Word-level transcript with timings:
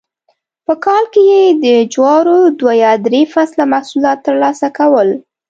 په 0.65 0.73
کال 0.85 1.03
کې 1.13 1.21
یې 1.31 1.43
د 1.63 1.65
جوارو 1.93 2.37
دوه 2.59 2.73
یا 2.83 2.91
درې 3.05 3.21
فصله 3.33 3.63
محصولات 3.73 4.19
ترلاسه 4.27 4.67
کول 4.77 5.09